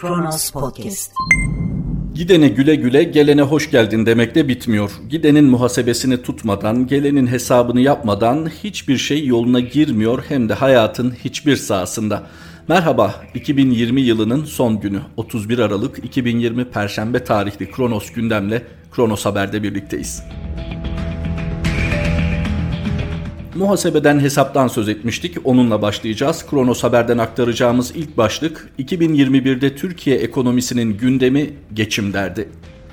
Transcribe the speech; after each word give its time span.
Kronos 0.00 0.50
Podcast. 0.50 1.12
Gidene 2.14 2.48
güle 2.48 2.74
güle, 2.74 3.02
gelene 3.02 3.42
hoş 3.42 3.70
geldin 3.70 4.06
demekle 4.06 4.48
bitmiyor. 4.48 4.90
Gidenin 5.08 5.44
muhasebesini 5.44 6.22
tutmadan, 6.22 6.86
gelenin 6.86 7.26
hesabını 7.26 7.80
yapmadan 7.80 8.50
hiçbir 8.64 8.96
şey 8.96 9.26
yoluna 9.26 9.60
girmiyor 9.60 10.24
hem 10.28 10.48
de 10.48 10.54
hayatın 10.54 11.10
hiçbir 11.24 11.56
sahasında. 11.56 12.26
Merhaba, 12.68 13.14
2020 13.34 14.00
yılının 14.00 14.44
son 14.44 14.80
günü 14.80 15.00
31 15.16 15.58
Aralık 15.58 16.04
2020 16.04 16.64
Perşembe 16.64 17.24
tarihli 17.24 17.70
Kronos 17.70 18.12
gündemle 18.12 18.62
Kronos 18.90 19.24
Haber'de 19.24 19.62
birlikteyiz. 19.62 20.22
Muhasebeden 23.60 24.20
hesaptan 24.20 24.68
söz 24.68 24.88
etmiştik. 24.88 25.36
Onunla 25.44 25.82
başlayacağız. 25.82 26.46
Kronos 26.50 26.82
Haber'den 26.82 27.18
aktaracağımız 27.18 27.92
ilk 27.96 28.16
başlık 28.16 28.68
2021'de 28.78 29.76
Türkiye 29.76 30.16
ekonomisinin 30.16 30.98
gündemi 30.98 31.50
geçim 31.74 32.12
derdi. 32.12 32.48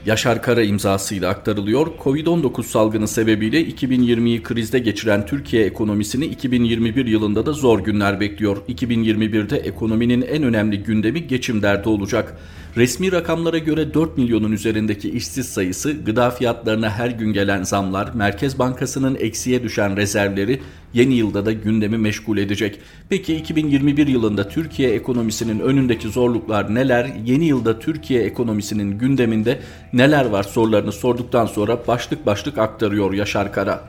Yaşar 0.05 0.41
Kara 0.41 0.61
imzasıyla 0.61 1.29
aktarılıyor. 1.29 1.87
Covid-19 2.03 2.63
salgını 2.63 3.07
sebebiyle 3.07 3.61
2020'yi 3.61 4.43
krizde 4.43 4.79
geçiren 4.79 5.25
Türkiye 5.25 5.65
ekonomisini 5.65 6.25
2021 6.25 7.05
yılında 7.05 7.45
da 7.45 7.53
zor 7.53 7.79
günler 7.79 8.19
bekliyor. 8.19 8.57
2021'de 8.69 9.57
ekonominin 9.57 10.21
en 10.21 10.43
önemli 10.43 10.83
gündemi 10.83 11.27
geçim 11.27 11.61
derdi 11.61 11.89
olacak. 11.89 12.37
Resmi 12.77 13.11
rakamlara 13.11 13.57
göre 13.57 13.93
4 13.93 14.17
milyonun 14.17 14.51
üzerindeki 14.51 15.09
işsiz 15.09 15.49
sayısı, 15.49 15.91
gıda 15.91 16.31
fiyatlarına 16.31 16.89
her 16.89 17.09
gün 17.09 17.33
gelen 17.33 17.63
zamlar, 17.63 18.09
Merkez 18.13 18.59
Bankası'nın 18.59 19.15
eksiye 19.15 19.63
düşen 19.63 19.97
rezervleri 19.97 20.61
yeni 20.93 21.13
yılda 21.13 21.45
da 21.45 21.51
gündemi 21.51 21.97
meşgul 21.97 22.37
edecek. 22.37 22.79
Peki 23.09 23.35
2021 23.35 24.07
yılında 24.07 24.49
Türkiye 24.49 24.89
ekonomisinin 24.89 25.59
önündeki 25.59 26.07
zorluklar 26.07 26.75
neler? 26.75 27.11
Yeni 27.25 27.45
yılda 27.45 27.79
Türkiye 27.79 28.23
ekonomisinin 28.23 28.97
gündeminde 28.97 29.59
neler 29.93 30.25
var 30.25 30.43
sorularını 30.43 30.91
sorduktan 30.91 31.45
sonra 31.45 31.87
başlık 31.87 32.25
başlık 32.25 32.57
aktarıyor 32.57 33.13
Yaşar 33.13 33.53
Kara. 33.53 33.83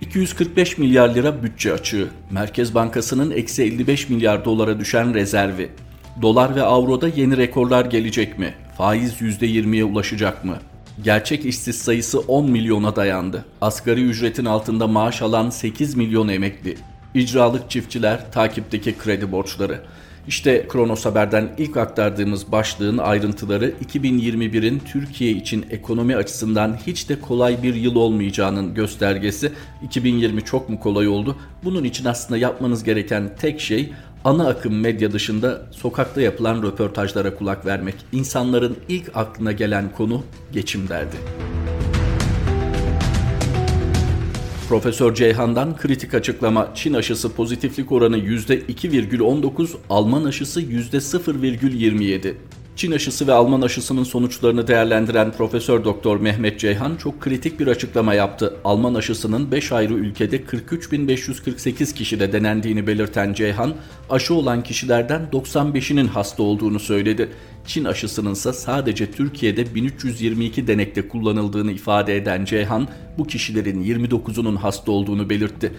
245 0.00 0.78
milyar 0.78 1.14
lira 1.14 1.42
bütçe 1.42 1.72
açığı, 1.72 2.08
Merkez 2.30 2.74
Bankası'nın 2.74 3.30
eksi 3.30 3.62
55 3.62 4.08
milyar 4.08 4.44
dolara 4.44 4.80
düşen 4.80 5.14
rezervi, 5.14 5.70
Dolar 6.22 6.56
ve 6.56 6.62
avroda 6.62 7.08
yeni 7.08 7.36
rekorlar 7.36 7.84
gelecek 7.84 8.38
mi? 8.38 8.54
Faiz 8.76 9.20
%20'ye 9.20 9.84
ulaşacak 9.84 10.44
mı? 10.44 10.56
Gerçek 11.04 11.44
işsiz 11.44 11.76
sayısı 11.76 12.20
10 12.20 12.50
milyona 12.50 12.96
dayandı. 12.96 13.44
Asgari 13.60 14.04
ücretin 14.04 14.44
altında 14.44 14.86
maaş 14.86 15.22
alan 15.22 15.50
8 15.50 15.94
milyon 15.94 16.28
emekli. 16.28 16.76
İcralık 17.14 17.70
çiftçiler, 17.70 18.32
takipteki 18.32 18.98
kredi 18.98 19.32
borçları. 19.32 19.80
İşte 20.28 20.66
Kronos 20.68 21.04
Haber'den 21.04 21.48
ilk 21.58 21.76
aktardığımız 21.76 22.52
başlığın 22.52 22.98
ayrıntıları 22.98 23.70
2021'in 23.70 24.78
Türkiye 24.78 25.30
için 25.30 25.66
ekonomi 25.70 26.16
açısından 26.16 26.78
hiç 26.86 27.08
de 27.08 27.20
kolay 27.20 27.62
bir 27.62 27.74
yıl 27.74 27.94
olmayacağının 27.94 28.74
göstergesi. 28.74 29.52
2020 29.82 30.44
çok 30.44 30.68
mu 30.68 30.80
kolay 30.80 31.08
oldu? 31.08 31.36
Bunun 31.64 31.84
için 31.84 32.04
aslında 32.04 32.38
yapmanız 32.38 32.84
gereken 32.84 33.36
tek 33.40 33.60
şey 33.60 33.92
ana 34.24 34.48
akım 34.48 34.80
medya 34.80 35.12
dışında 35.12 35.62
sokakta 35.70 36.20
yapılan 36.20 36.62
röportajlara 36.62 37.34
kulak 37.34 37.66
vermek. 37.66 37.94
İnsanların 38.12 38.76
ilk 38.88 39.16
aklına 39.16 39.52
gelen 39.52 39.92
konu 39.92 40.22
geçim 40.52 40.88
derdi. 40.88 41.16
Profesör 44.68 45.14
Ceyhan'dan 45.14 45.76
kritik 45.76 46.14
açıklama. 46.14 46.68
Çin 46.74 46.94
aşısı 46.94 47.32
pozitiflik 47.32 47.92
oranı 47.92 48.18
%2,19, 48.18 49.68
Alman 49.90 50.24
aşısı 50.24 50.62
%0,27. 50.62 52.34
Çin 52.80 52.92
aşısı 52.92 53.26
ve 53.26 53.32
Alman 53.32 53.62
aşısının 53.62 54.04
sonuçlarını 54.04 54.66
değerlendiren 54.66 55.32
Profesör 55.32 55.84
Doktor 55.84 56.20
Mehmet 56.20 56.60
Ceyhan 56.60 56.96
çok 56.96 57.20
kritik 57.20 57.60
bir 57.60 57.66
açıklama 57.66 58.14
yaptı. 58.14 58.56
Alman 58.64 58.94
aşısının 58.94 59.52
5 59.52 59.72
ayrı 59.72 59.94
ülkede 59.94 60.36
43.548 60.36 61.94
kişide 61.94 62.32
denendiğini 62.32 62.86
belirten 62.86 63.32
Ceyhan, 63.32 63.74
aşı 64.10 64.34
olan 64.34 64.62
kişilerden 64.62 65.28
95'inin 65.32 66.06
hasta 66.06 66.42
olduğunu 66.42 66.80
söyledi. 66.80 67.28
Çin 67.66 67.84
aşısının 67.84 68.32
ise 68.32 68.52
sadece 68.52 69.10
Türkiye'de 69.10 69.74
1322 69.74 70.66
denekte 70.66 71.08
kullanıldığını 71.08 71.72
ifade 71.72 72.16
eden 72.16 72.44
Ceyhan, 72.44 72.88
bu 73.18 73.26
kişilerin 73.26 73.84
29'unun 73.84 74.56
hasta 74.56 74.92
olduğunu 74.92 75.30
belirtti. 75.30 75.72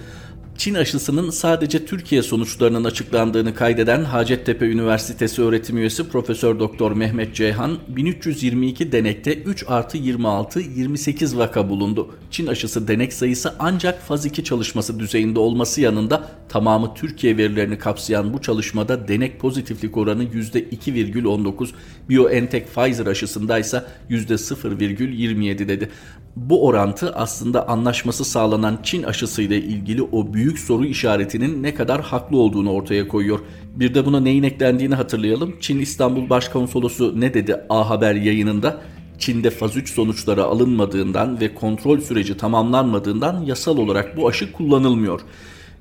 Çin 0.58 0.74
aşısının 0.74 1.30
sadece 1.30 1.86
Türkiye 1.86 2.24
sonuçlarının 2.24 2.84
açıklandığını 2.84 3.56
kaydeden 3.56 4.04
Hacettepe 4.04 4.66
Üniversitesi 4.66 5.42
öğretim 5.42 5.78
üyesi 5.78 6.10
Profesör 6.10 6.60
Doktor 6.60 6.92
Mehmet 6.92 7.36
Ceyhan, 7.36 7.78
1322 7.88 8.92
denekte 8.92 9.34
3 9.34 9.66
artı 9.68 9.98
26 9.98 10.60
28 10.60 11.38
vaka 11.38 11.70
bulundu. 11.70 12.16
Çin 12.32 12.48
aşısı 12.48 12.88
denek 12.88 13.14
sayısı 13.14 13.54
ancak 13.60 14.02
faz 14.02 14.26
2 14.26 14.44
çalışması 14.44 15.00
düzeyinde 15.00 15.40
olması 15.40 15.82
yanında 15.82 16.28
tamamı 16.50 16.94
Türkiye 16.94 17.38
verilerini 17.38 17.78
kapsayan 17.78 18.34
bu 18.34 18.42
çalışmada 18.42 19.08
denek 19.08 19.40
pozitiflik 19.40 19.98
oranı 19.98 20.24
%2,19, 20.24 21.70
BioNTech 22.10 22.66
Pfizer 22.66 23.06
aşısında 23.06 23.60
ise 23.60 23.84
%0,27 24.10 25.68
dedi. 25.68 25.90
Bu 26.36 26.68
orantı 26.68 27.16
aslında 27.16 27.68
anlaşması 27.68 28.26
sağlanan 28.26 28.80
Çin 28.84 29.04
aşısıyla 29.04 29.56
ilgili 29.56 30.02
o 30.02 30.34
büyük 30.34 30.60
soru 30.60 30.86
işaretinin 30.86 31.64
ne 31.64 31.74
kadar 31.74 32.02
haklı 32.02 32.38
olduğunu 32.38 32.72
ortaya 32.72 33.08
koyuyor. 33.08 33.40
Bir 33.76 33.94
de 33.94 34.06
buna 34.06 34.20
neyin 34.20 34.44
eklendiğini 34.44 34.96
hatırlayalım. 34.96 35.56
Çin 35.60 35.80
İstanbul 35.80 36.30
Başkonsolosu 36.30 37.22
ne 37.22 37.34
dedi 37.34 37.62
A 37.70 37.90
Haber 37.90 38.16
yayınında? 38.16 38.82
Çin'de 39.20 39.50
faz 39.50 39.78
3 39.78 39.94
sonuçları 39.94 40.44
alınmadığından 40.44 41.40
ve 41.40 41.56
kontrol 41.56 42.00
süreci 42.00 42.38
tamamlanmadığından 42.38 43.44
yasal 43.44 43.78
olarak 43.78 44.18
bu 44.18 44.28
aşı 44.28 44.52
kullanılmıyor. 44.52 45.22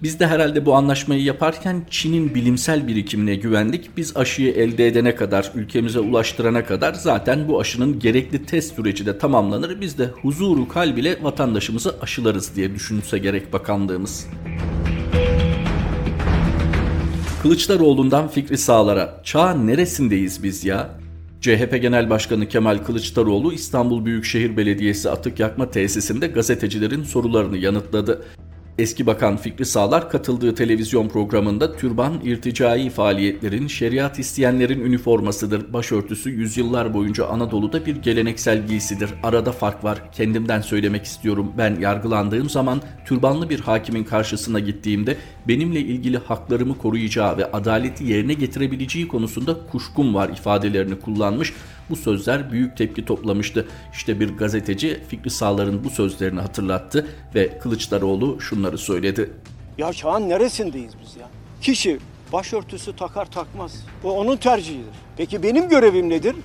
Biz 0.03 0.21
de 0.21 0.27
herhalde 0.27 0.67
bu 0.67 0.75
anlaşmayı 0.75 1.23
yaparken 1.23 1.83
Çin'in 1.91 2.35
bilimsel 2.35 2.89
birikimine 2.89 3.35
güvendik. 3.35 3.97
Biz 3.97 4.17
aşıyı 4.17 4.53
elde 4.53 4.87
edene 4.87 5.15
kadar, 5.15 5.53
ülkemize 5.55 6.01
ulaştırana 6.01 6.65
kadar 6.65 6.95
zaten 6.95 7.49
bu 7.49 7.61
aşının 7.61 7.99
gerekli 7.99 8.47
test 8.47 8.75
süreci 8.75 9.07
de 9.07 9.19
tamamlanır. 9.19 9.81
Biz 9.81 9.99
de 9.99 10.07
huzuru 10.07 10.69
kalb 10.69 10.97
ile 10.97 11.19
vatandaşımızı 11.23 11.95
aşılarız 12.01 12.57
diye 12.57 12.75
düşünse 12.75 13.19
gerek 13.19 13.53
bakanlığımız. 13.53 14.27
Kılıçdaroğlu'ndan 17.43 18.29
Fikri 18.29 18.59
Sağlar'a 18.59 19.21
çağın 19.25 19.67
neresindeyiz 19.67 20.43
biz 20.43 20.65
ya? 20.65 20.91
CHP 21.41 21.79
Genel 21.83 22.11
Başkanı 22.11 22.49
Kemal 22.49 22.79
Kılıçdaroğlu 22.79 23.53
İstanbul 23.53 24.05
Büyükşehir 24.05 24.57
Belediyesi 24.57 25.11
atık 25.11 25.41
yakma 25.41 25.71
tesisinde 25.71 26.27
gazetecilerin 26.27 27.03
sorularını 27.03 27.57
yanıtladı. 27.57 28.23
Eski 28.81 29.07
Bakan 29.07 29.37
Fikri 29.37 29.65
Sağlar 29.65 30.11
katıldığı 30.11 30.55
televizyon 30.55 31.09
programında 31.09 31.77
türban 31.77 32.21
irticai 32.25 32.91
faaliyetlerin 32.91 33.67
şeriat 33.67 34.19
isteyenlerin 34.19 34.81
üniformasıdır. 34.81 35.73
Başörtüsü 35.73 36.31
yüzyıllar 36.31 36.95
boyunca 36.95 37.27
Anadolu'da 37.27 37.87
bir 37.87 37.97
geleneksel 37.97 38.67
giysidir. 38.67 39.11
Arada 39.23 39.53
fark 39.53 39.85
var. 39.85 40.13
Kendimden 40.13 40.61
söylemek 40.61 41.05
istiyorum. 41.05 41.53
Ben 41.59 41.81
yargılandığım 41.81 42.51
zaman 42.51 42.83
türbanlı 43.07 43.51
bir 43.51 43.61
hakimin 43.61 44.05
karşısına 44.05 44.59
gittiğimde 44.61 45.17
benimle 45.49 45.81
ilgili 45.81 46.19
haklarımı 46.19 46.79
koruyacağı 46.79 47.39
ve 47.39 47.53
adaleti 47.53 48.05
yerine 48.05 48.35
getirebileceği 48.35 49.09
konusunda 49.09 49.57
kuşkum 49.73 50.15
var 50.15 50.29
ifadelerini 50.29 50.99
kullanmış. 51.01 51.53
Bu 51.91 51.97
sözler 51.97 52.53
büyük 52.53 52.77
tepki 52.77 53.05
toplamıştı. 53.05 53.69
İşte 53.93 54.21
bir 54.21 54.37
gazeteci 54.37 55.01
Fikri 55.09 55.31
Sağlar'ın 55.31 55.85
bu 55.85 55.91
sözlerini 55.91 56.41
hatırlattı 56.41 57.07
ve 57.35 57.59
Kılıçdaroğlu 57.59 58.41
şunları 58.41 58.79
söyledi. 58.79 59.31
Ya 59.79 59.93
çağın 59.93 60.29
neresindeyiz 60.29 60.93
biz 61.03 61.17
ya? 61.17 61.29
Kişi 61.63 61.99
başörtüsü 62.33 62.97
takar 62.97 63.31
takmaz. 63.31 63.73
Bu 64.03 64.13
onun 64.13 64.37
tercihidir. 64.37 64.95
Peki 65.17 65.43
benim 65.43 65.69
görevim 65.69 66.09
nedir? 66.11 66.37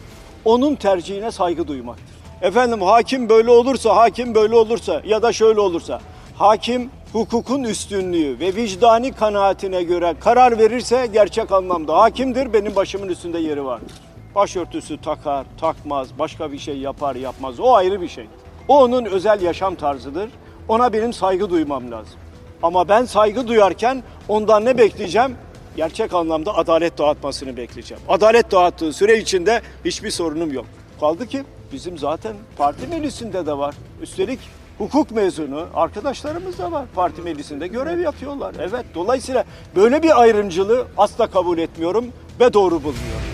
Onun 0.45 0.75
tercihine 0.75 1.31
saygı 1.31 1.67
duymaktır. 1.67 2.15
Efendim 2.41 2.81
hakim 2.81 3.29
böyle 3.29 3.49
olursa, 3.51 3.95
hakim 3.95 4.35
böyle 4.35 4.55
olursa 4.55 5.01
ya 5.05 5.21
da 5.21 5.33
şöyle 5.33 5.59
olursa. 5.59 6.01
Hakim 6.35 6.89
hukukun 7.11 7.63
üstünlüğü 7.63 8.39
ve 8.39 8.55
vicdani 8.55 9.11
kanaatine 9.11 9.83
göre 9.83 10.15
karar 10.19 10.57
verirse 10.57 11.09
gerçek 11.13 11.51
anlamda 11.51 11.97
hakimdir. 11.97 12.53
Benim 12.53 12.75
başımın 12.75 13.07
üstünde 13.07 13.39
yeri 13.39 13.65
vardır. 13.65 13.91
Başörtüsü 14.35 15.01
takar, 15.01 15.45
takmaz, 15.59 16.07
başka 16.19 16.51
bir 16.51 16.57
şey 16.57 16.77
yapar, 16.77 17.15
yapmaz. 17.15 17.59
O 17.59 17.73
ayrı 17.73 18.01
bir 18.01 18.07
şey. 18.07 18.27
O 18.67 18.83
onun 18.83 19.05
özel 19.05 19.41
yaşam 19.41 19.75
tarzıdır. 19.75 20.29
Ona 20.67 20.93
benim 20.93 21.13
saygı 21.13 21.49
duymam 21.49 21.91
lazım. 21.91 22.19
Ama 22.63 22.89
ben 22.89 23.05
saygı 23.05 23.47
duyarken 23.47 24.03
ondan 24.27 24.65
ne 24.65 24.77
bekleyeceğim? 24.77 25.35
Gerçek 25.77 26.13
anlamda 26.13 26.57
adalet 26.57 26.97
dağıtmasını 26.97 27.57
bekleyeceğim. 27.57 28.03
Adalet 28.07 28.51
dağıttığı 28.51 28.93
süre 28.93 29.17
içinde 29.17 29.61
hiçbir 29.85 30.11
sorunum 30.11 30.53
yok. 30.53 30.65
Kaldı 30.99 31.27
ki 31.27 31.43
bizim 31.71 31.97
zaten 31.97 32.35
parti 32.57 32.87
meclisinde 32.87 33.45
de 33.45 33.57
var. 33.57 33.75
Üstelik 34.01 34.39
hukuk 34.77 35.11
mezunu 35.11 35.65
arkadaşlarımız 35.73 36.57
da 36.57 36.71
var. 36.71 36.85
Parti 36.95 37.21
meclisinde 37.21 37.67
görev 37.67 37.99
yapıyorlar. 37.99 38.55
Evet 38.59 38.85
dolayısıyla 38.95 39.43
böyle 39.75 40.03
bir 40.03 40.21
ayrımcılığı 40.21 40.85
asla 40.97 41.27
kabul 41.27 41.57
etmiyorum 41.57 42.05
ve 42.39 42.53
doğru 42.53 42.75
bulmuyorum. 42.75 43.24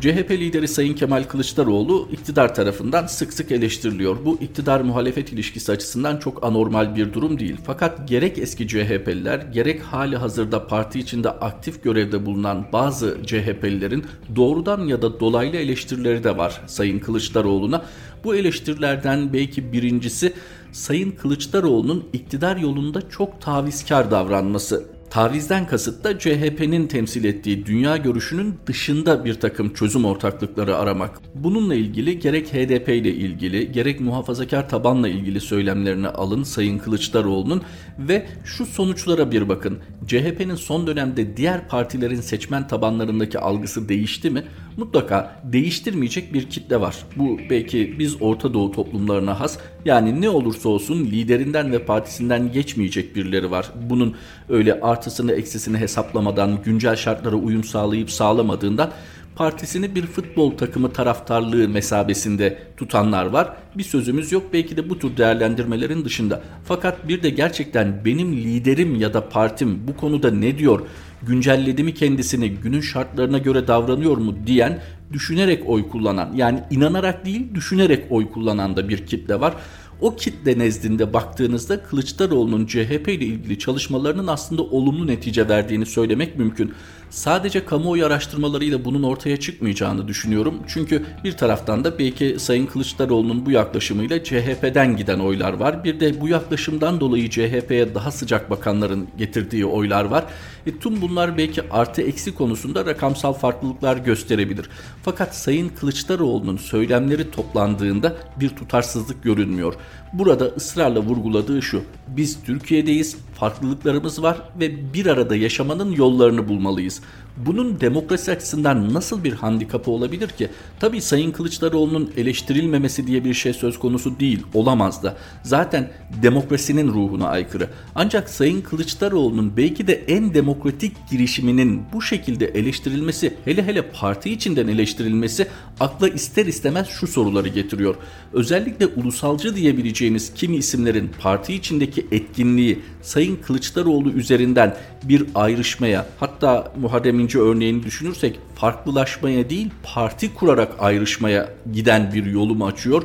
CHP 0.00 0.30
lideri 0.30 0.68
Sayın 0.68 0.94
Kemal 0.94 1.24
Kılıçdaroğlu 1.24 2.08
iktidar 2.12 2.54
tarafından 2.54 3.06
sık 3.06 3.32
sık 3.32 3.52
eleştiriliyor. 3.52 4.24
Bu 4.24 4.38
iktidar 4.40 4.80
muhalefet 4.80 5.32
ilişkisi 5.32 5.72
açısından 5.72 6.16
çok 6.16 6.44
anormal 6.44 6.96
bir 6.96 7.12
durum 7.12 7.38
değil. 7.38 7.56
Fakat 7.66 8.08
gerek 8.08 8.38
eski 8.38 8.68
CHP'liler 8.68 9.38
gerek 9.38 9.82
hali 9.82 10.16
hazırda 10.16 10.66
parti 10.66 10.98
içinde 10.98 11.30
aktif 11.30 11.84
görevde 11.84 12.26
bulunan 12.26 12.66
bazı 12.72 13.18
CHP'lilerin 13.26 14.04
doğrudan 14.36 14.86
ya 14.86 15.02
da 15.02 15.20
dolaylı 15.20 15.56
eleştirileri 15.56 16.24
de 16.24 16.36
var 16.36 16.62
Sayın 16.66 16.98
Kılıçdaroğlu'na. 16.98 17.82
Bu 18.24 18.34
eleştirilerden 18.34 19.32
belki 19.32 19.72
birincisi 19.72 20.32
Sayın 20.72 21.10
Kılıçdaroğlu'nun 21.10 22.04
iktidar 22.12 22.56
yolunda 22.56 23.08
çok 23.08 23.40
tavizkar 23.40 24.10
davranması. 24.10 24.99
Tavizden 25.10 25.66
kasıt 25.66 26.04
da 26.04 26.18
CHP'nin 26.18 26.86
temsil 26.86 27.24
ettiği 27.24 27.66
dünya 27.66 27.96
görüşünün 27.96 28.54
dışında 28.66 29.24
bir 29.24 29.34
takım 29.34 29.74
çözüm 29.74 30.04
ortaklıkları 30.04 30.76
aramak. 30.76 31.20
Bununla 31.34 31.74
ilgili 31.74 32.18
gerek 32.18 32.48
HDP 32.48 32.88
ile 32.88 33.14
ilgili 33.14 33.72
gerek 33.72 34.00
muhafazakar 34.00 34.68
tabanla 34.68 35.08
ilgili 35.08 35.40
söylemlerini 35.40 36.08
alın 36.08 36.42
Sayın 36.42 36.78
Kılıçdaroğlu'nun 36.78 37.62
ve 37.98 38.26
şu 38.44 38.66
sonuçlara 38.66 39.30
bir 39.30 39.48
bakın. 39.48 39.78
CHP'nin 40.06 40.54
son 40.54 40.86
dönemde 40.86 41.36
diğer 41.36 41.68
partilerin 41.68 42.20
seçmen 42.20 42.68
tabanlarındaki 42.68 43.38
algısı 43.38 43.88
değişti 43.88 44.30
mi? 44.30 44.44
Mutlaka 44.76 45.40
değiştirmeyecek 45.44 46.34
bir 46.34 46.50
kitle 46.50 46.80
var. 46.80 46.96
Bu 47.16 47.38
belki 47.50 47.98
biz 47.98 48.22
Orta 48.22 48.54
Doğu 48.54 48.72
toplumlarına 48.72 49.40
has. 49.40 49.58
Yani 49.84 50.20
ne 50.20 50.28
olursa 50.28 50.68
olsun 50.68 51.04
liderinden 51.04 51.72
ve 51.72 51.84
partisinden 51.84 52.52
geçmeyecek 52.52 53.16
birileri 53.16 53.50
var. 53.50 53.70
Bunun 53.90 54.16
öyle 54.48 54.80
artısını 54.80 55.32
eksisini 55.32 55.78
hesaplamadan 55.78 56.62
güncel 56.64 56.96
şartlara 56.96 57.36
uyum 57.36 57.64
sağlayıp 57.64 58.10
sağlamadığından 58.10 58.90
partisini 59.36 59.94
bir 59.94 60.06
futbol 60.06 60.56
takımı 60.56 60.92
taraftarlığı 60.92 61.68
mesabesinde 61.68 62.58
tutanlar 62.76 63.26
var. 63.26 63.56
Bir 63.78 63.82
sözümüz 63.82 64.32
yok 64.32 64.42
belki 64.52 64.76
de 64.76 64.90
bu 64.90 64.98
tür 64.98 65.16
değerlendirmelerin 65.16 66.04
dışında. 66.04 66.42
Fakat 66.64 67.08
bir 67.08 67.22
de 67.22 67.30
gerçekten 67.30 68.04
benim 68.04 68.36
liderim 68.36 69.00
ya 69.00 69.14
da 69.14 69.28
partim 69.28 69.88
bu 69.88 69.96
konuda 69.96 70.30
ne 70.30 70.58
diyor, 70.58 70.80
güncelledi 71.22 71.82
mi 71.82 71.94
kendisini, 71.94 72.50
günün 72.50 72.80
şartlarına 72.80 73.38
göre 73.38 73.68
davranıyor 73.68 74.16
mu 74.16 74.34
diyen, 74.46 74.82
düşünerek 75.12 75.68
oy 75.68 75.88
kullanan 75.88 76.32
yani 76.34 76.62
inanarak 76.70 77.24
değil 77.24 77.54
düşünerek 77.54 78.04
oy 78.10 78.30
kullanan 78.30 78.76
da 78.76 78.88
bir 78.88 79.06
kitle 79.06 79.40
var. 79.40 79.54
O 80.00 80.16
kitle 80.16 80.58
nezdinde 80.58 81.12
baktığınızda 81.12 81.82
Kılıçdaroğlu'nun 81.82 82.66
CHP 82.66 83.08
ile 83.08 83.24
ilgili 83.24 83.58
çalışmalarının 83.58 84.26
aslında 84.26 84.62
olumlu 84.62 85.06
netice 85.06 85.48
verdiğini 85.48 85.86
söylemek 85.86 86.38
mümkün. 86.38 86.72
Sadece 87.10 87.64
kamuoyu 87.64 88.06
araştırmalarıyla 88.06 88.84
bunun 88.84 89.02
ortaya 89.02 89.36
çıkmayacağını 89.36 90.08
düşünüyorum. 90.08 90.54
Çünkü 90.66 91.06
bir 91.24 91.32
taraftan 91.32 91.84
da 91.84 91.98
belki 91.98 92.36
Sayın 92.38 92.66
Kılıçdaroğlu'nun 92.66 93.46
bu 93.46 93.50
yaklaşımıyla 93.50 94.24
CHP'den 94.24 94.96
giden 94.96 95.18
oylar 95.18 95.52
var. 95.52 95.84
Bir 95.84 96.00
de 96.00 96.20
bu 96.20 96.28
yaklaşımdan 96.28 97.00
dolayı 97.00 97.30
CHP'ye 97.30 97.94
daha 97.94 98.10
sıcak 98.10 98.50
bakanların 98.50 99.08
getirdiği 99.18 99.66
oylar 99.66 100.04
var. 100.04 100.24
E, 100.66 100.78
tüm 100.78 101.00
bunlar 101.00 101.38
belki 101.38 101.62
artı 101.70 102.02
eksi 102.02 102.34
konusunda 102.34 102.86
rakamsal 102.86 103.32
farklılıklar 103.32 103.96
gösterebilir. 103.96 104.70
Fakat 105.02 105.36
Sayın 105.36 105.68
Kılıçdaroğlu'nun 105.68 106.56
söylemleri 106.56 107.30
toplandığında 107.30 108.16
bir 108.40 108.48
tutarsızlık 108.48 109.22
görünmüyor. 109.22 109.74
Burada 110.12 110.44
ısrarla 110.44 111.00
vurguladığı 111.00 111.62
şu. 111.62 111.82
Biz 112.08 112.42
Türkiye'deyiz, 112.44 113.16
farklılıklarımız 113.34 114.22
var 114.22 114.42
ve 114.60 114.94
bir 114.94 115.06
arada 115.06 115.36
yaşamanın 115.36 115.92
yollarını 115.92 116.48
bulmalıyız. 116.48 117.00
Bunun 117.36 117.80
demokrasi 117.80 118.32
açısından 118.32 118.94
nasıl 118.94 119.24
bir 119.24 119.32
handikapı 119.32 119.90
olabilir 119.90 120.28
ki? 120.28 120.48
Tabii 120.80 121.00
Sayın 121.00 121.32
Kılıçdaroğlu'nun 121.32 122.10
eleştirilmemesi 122.16 123.06
diye 123.06 123.24
bir 123.24 123.34
şey 123.34 123.52
söz 123.52 123.78
konusu 123.78 124.20
değil, 124.20 124.42
olamaz 124.54 125.02
da. 125.02 125.16
Zaten 125.42 125.90
demokrasinin 126.22 126.88
ruhuna 126.88 127.28
aykırı. 127.28 127.68
Ancak 127.94 128.30
Sayın 128.30 128.60
Kılıçdaroğlu'nun 128.60 129.56
belki 129.56 129.86
de 129.86 130.04
en 130.08 130.34
demokratik 130.34 130.92
girişiminin 131.10 131.82
bu 131.92 132.02
şekilde 132.02 132.46
eleştirilmesi, 132.46 133.34
hele 133.44 133.66
hele 133.66 133.90
parti 133.90 134.30
içinden 134.30 134.68
eleştirilmesi 134.68 135.46
akla 135.80 136.08
ister 136.08 136.46
istemez 136.46 136.88
şu 136.88 137.06
soruları 137.06 137.48
getiriyor. 137.48 137.94
Özellikle 138.32 138.86
ulusalcı 138.86 139.56
diyebileceğimiz 139.56 140.34
kimi 140.34 140.56
isimlerin 140.56 141.10
parti 141.20 141.54
içindeki 141.54 142.06
etkinliği 142.12 142.78
Sayın 143.02 143.36
Kılıçdaroğlu 143.36 144.10
üzerinden 144.10 144.76
bir 145.04 145.26
ayrışmaya 145.34 146.06
hatta 146.20 146.72
Muharrem 146.80 147.19
İnce 147.20 147.38
örneğini 147.38 147.82
düşünürsek 147.82 148.38
farklılaşmaya 148.54 149.50
değil 149.50 149.70
parti 149.82 150.34
kurarak 150.34 150.72
ayrışmaya 150.78 151.48
giden 151.72 152.12
bir 152.12 152.26
yolu 152.26 152.54
mu 152.54 152.66
açıyor? 152.66 153.02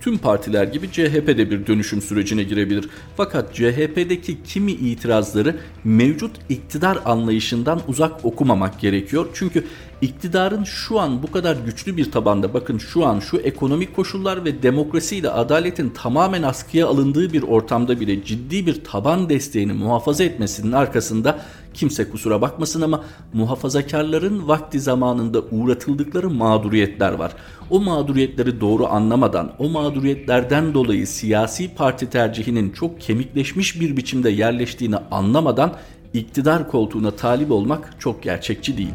Tüm 0.00 0.18
partiler 0.18 0.64
gibi 0.64 0.92
CHP 0.92 1.26
de 1.26 1.50
bir 1.50 1.66
dönüşüm 1.66 2.02
sürecine 2.02 2.42
girebilir. 2.42 2.88
Fakat 3.16 3.54
CHP'deki 3.54 4.42
kimi 4.42 4.72
itirazları 4.72 5.56
mevcut 5.84 6.30
iktidar 6.48 6.98
anlayışından 7.04 7.80
uzak 7.88 8.24
okumamak 8.24 8.80
gerekiyor. 8.80 9.26
Çünkü 9.34 9.64
iktidarın 10.00 10.64
şu 10.64 11.00
an 11.00 11.22
bu 11.22 11.32
kadar 11.32 11.56
güçlü 11.56 11.96
bir 11.96 12.10
tabanda 12.12 12.54
bakın 12.54 12.78
şu 12.78 13.06
an 13.06 13.20
şu 13.20 13.36
ekonomik 13.36 13.96
koşullar 13.96 14.44
ve 14.44 14.62
demokrasiyle 14.62 15.30
adaletin 15.30 15.90
tamamen 15.90 16.42
askıya 16.42 16.86
alındığı 16.86 17.32
bir 17.32 17.42
ortamda 17.42 18.00
bile 18.00 18.24
ciddi 18.24 18.66
bir 18.66 18.84
taban 18.84 19.28
desteğini 19.28 19.72
muhafaza 19.72 20.24
etmesinin 20.24 20.72
arkasında 20.72 21.38
kimse 21.74 22.10
kusura 22.10 22.40
bakmasın 22.40 22.80
ama 22.80 23.04
muhafazakarların 23.32 24.48
vakti 24.48 24.80
zamanında 24.80 25.40
uğratıldıkları 25.40 26.30
mağduriyetler 26.30 27.12
var. 27.12 27.32
O 27.70 27.80
mağduriyetleri 27.80 28.60
doğru 28.60 28.86
anlamadan, 28.86 29.52
o 29.58 29.68
mağduriyetlerden 29.68 30.74
dolayı 30.74 31.06
siyasi 31.06 31.74
parti 31.74 32.10
tercihinin 32.10 32.70
çok 32.70 33.00
kemikleşmiş 33.00 33.80
bir 33.80 33.96
biçimde 33.96 34.30
yerleştiğini 34.30 34.96
anlamadan 34.96 35.76
iktidar 36.14 36.68
koltuğuna 36.70 37.10
talip 37.10 37.50
olmak 37.50 37.94
çok 37.98 38.22
gerçekçi 38.22 38.76
değil. 38.76 38.94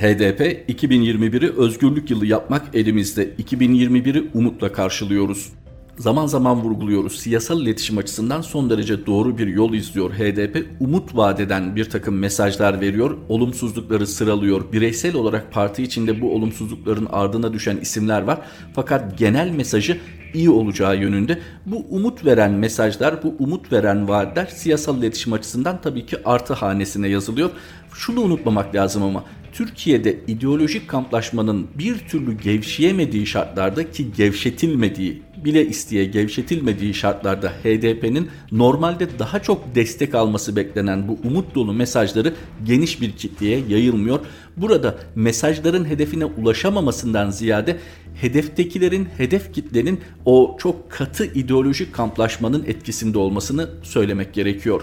HDP 0.00 0.40
2021'i 0.68 1.56
özgürlük 1.56 2.10
yılı 2.10 2.26
yapmak 2.26 2.74
elimizde. 2.74 3.30
2021'i 3.34 4.30
umutla 4.34 4.72
karşılıyoruz. 4.72 5.52
Zaman 5.98 6.26
zaman 6.26 6.60
vurguluyoruz. 6.60 7.20
Siyasal 7.20 7.62
iletişim 7.62 7.98
açısından 7.98 8.40
son 8.40 8.70
derece 8.70 9.06
doğru 9.06 9.38
bir 9.38 9.46
yol 9.46 9.74
izliyor 9.74 10.10
HDP. 10.10 10.66
Umut 10.80 11.16
vadeden 11.16 11.76
bir 11.76 11.90
takım 11.90 12.18
mesajlar 12.18 12.80
veriyor. 12.80 13.16
Olumsuzlukları 13.28 14.06
sıralıyor. 14.06 14.72
Bireysel 14.72 15.14
olarak 15.14 15.52
parti 15.52 15.82
içinde 15.82 16.20
bu 16.20 16.34
olumsuzlukların 16.34 17.08
ardına 17.10 17.52
düşen 17.52 17.76
isimler 17.76 18.22
var. 18.22 18.38
Fakat 18.74 19.18
genel 19.18 19.50
mesajı 19.50 19.98
iyi 20.34 20.50
olacağı 20.50 20.96
yönünde. 20.96 21.38
Bu 21.66 21.86
umut 21.90 22.24
veren 22.24 22.52
mesajlar, 22.52 23.22
bu 23.22 23.34
umut 23.38 23.72
veren 23.72 24.08
vaatler 24.08 24.46
siyasal 24.46 24.98
iletişim 24.98 25.32
açısından 25.32 25.80
tabii 25.80 26.06
ki 26.06 26.16
artı 26.24 26.54
hanesine 26.54 27.08
yazılıyor. 27.08 27.50
Şunu 27.94 28.20
unutmamak 28.20 28.74
lazım 28.74 29.02
ama 29.02 29.24
Türkiye'de 29.52 30.18
ideolojik 30.26 30.88
kamplaşmanın 30.88 31.66
bir 31.78 31.98
türlü 31.98 32.38
gevşeyemediği 32.38 33.26
şartlarda 33.26 33.90
ki 33.90 34.06
gevşetilmediği 34.16 35.22
bile 35.44 35.66
isteye 35.66 36.04
gevşetilmediği 36.04 36.94
şartlarda 36.94 37.48
HDP'nin 37.48 38.28
normalde 38.52 39.18
daha 39.18 39.42
çok 39.42 39.74
destek 39.74 40.14
alması 40.14 40.56
beklenen 40.56 41.08
bu 41.08 41.18
umut 41.24 41.54
dolu 41.54 41.72
mesajları 41.72 42.34
geniş 42.64 43.00
bir 43.00 43.12
kitleye 43.12 43.62
yayılmıyor. 43.68 44.20
Burada 44.56 44.98
mesajların 45.14 45.84
hedefine 45.84 46.24
ulaşamamasından 46.24 47.30
ziyade 47.30 47.78
hedeftekilerin, 48.14 49.08
hedef 49.16 49.54
kitlenin 49.54 50.00
o 50.24 50.56
çok 50.60 50.90
katı 50.90 51.24
ideolojik 51.24 51.94
kamplaşmanın 51.94 52.64
etkisinde 52.66 53.18
olmasını 53.18 53.70
söylemek 53.82 54.34
gerekiyor. 54.34 54.82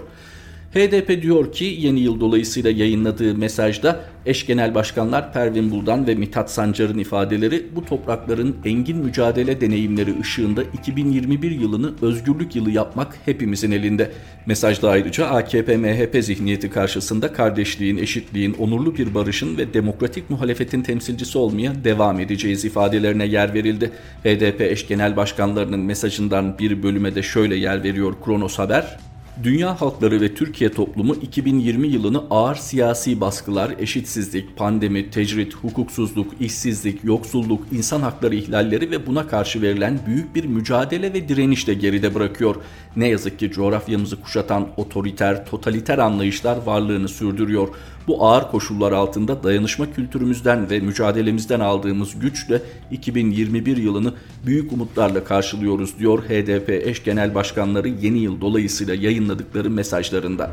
HDP 0.73 1.21
diyor 1.21 1.51
ki 1.51 1.77
yeni 1.79 1.99
yıl 1.99 2.19
dolayısıyla 2.19 2.71
yayınladığı 2.71 3.35
mesajda 3.35 3.99
eş 4.25 4.45
genel 4.45 4.75
başkanlar 4.75 5.33
Pervin 5.33 5.71
Buldan 5.71 6.07
ve 6.07 6.15
Mithat 6.15 6.51
Sancar'ın 6.51 6.97
ifadeleri 6.97 7.65
bu 7.75 7.85
toprakların 7.85 8.55
engin 8.65 8.97
mücadele 8.97 9.61
deneyimleri 9.61 10.19
ışığında 10.19 10.63
2021 10.63 11.51
yılını 11.51 11.93
özgürlük 12.01 12.55
yılı 12.55 12.71
yapmak 12.71 13.17
hepimizin 13.25 13.71
elinde. 13.71 14.11
Mesajda 14.45 14.89
ayrıca 14.89 15.25
AKP-MHP 15.25 16.21
zihniyeti 16.21 16.69
karşısında 16.69 17.33
kardeşliğin, 17.33 17.97
eşitliğin, 17.97 18.53
onurlu 18.53 18.97
bir 18.97 19.13
barışın 19.13 19.57
ve 19.57 19.73
demokratik 19.73 20.29
muhalefetin 20.29 20.81
temsilcisi 20.81 21.37
olmaya 21.37 21.83
devam 21.83 22.19
edeceğiz 22.19 22.65
ifadelerine 22.65 23.25
yer 23.25 23.53
verildi. 23.53 23.91
HDP 24.23 24.61
eş 24.61 24.87
genel 24.87 25.15
başkanlarının 25.15 25.79
mesajından 25.79 26.59
bir 26.59 26.83
bölüme 26.83 27.15
de 27.15 27.23
şöyle 27.23 27.55
yer 27.55 27.83
veriyor 27.83 28.13
Kronos 28.25 28.59
Haber. 28.59 29.06
Dünya 29.43 29.81
halkları 29.81 30.21
ve 30.21 30.33
Türkiye 30.33 30.71
toplumu 30.71 31.15
2020 31.15 31.87
yılını 31.87 32.23
ağır 32.29 32.55
siyasi 32.55 33.21
baskılar, 33.21 33.73
eşitsizlik, 33.79 34.57
pandemi, 34.57 35.09
tecrit, 35.09 35.55
hukuksuzluk, 35.55 36.33
işsizlik, 36.39 37.03
yoksulluk, 37.03 37.65
insan 37.71 38.01
hakları 38.01 38.35
ihlalleri 38.35 38.91
ve 38.91 39.07
buna 39.07 39.27
karşı 39.27 39.61
verilen 39.61 39.99
büyük 40.07 40.35
bir 40.35 40.45
mücadele 40.45 41.13
ve 41.13 41.29
direnişle 41.29 41.73
geride 41.73 42.15
bırakıyor. 42.15 42.55
Ne 42.95 43.07
yazık 43.07 43.39
ki 43.39 43.51
coğrafyamızı 43.51 44.21
kuşatan 44.21 44.67
otoriter, 44.77 45.45
totaliter 45.45 45.97
anlayışlar 45.97 46.57
varlığını 46.65 47.07
sürdürüyor. 47.07 47.67
Bu 48.07 48.25
ağır 48.25 48.51
koşullar 48.51 48.91
altında 48.91 49.43
dayanışma 49.43 49.93
kültürümüzden 49.93 50.69
ve 50.69 50.79
mücadelemizden 50.79 51.59
aldığımız 51.59 52.19
güçle 52.19 52.61
2021 52.91 53.77
yılını 53.77 54.13
büyük 54.45 54.71
umutlarla 54.71 55.23
karşılıyoruz 55.23 55.99
diyor 55.99 56.23
HDP 56.23 56.69
eş 56.69 57.03
genel 57.03 57.35
başkanları 57.35 57.87
yeni 57.87 58.19
yıl 58.19 58.41
dolayısıyla 58.41 58.95
yayınladıkları 58.95 59.69
mesajlarında. 59.69 60.51